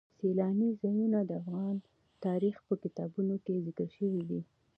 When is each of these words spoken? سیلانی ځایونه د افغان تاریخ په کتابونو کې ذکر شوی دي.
سیلانی 0.17 0.69
ځایونه 0.81 1.19
د 1.25 1.31
افغان 1.41 1.75
تاریخ 2.25 2.55
په 2.67 2.73
کتابونو 2.83 3.35
کې 3.45 3.63
ذکر 3.65 3.87
شوی 3.97 4.21
دي. 4.29 4.41